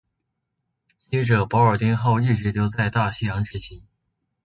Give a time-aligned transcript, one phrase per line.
[1.05, 3.83] 接着保尔丁号一直留在大西洋执勤。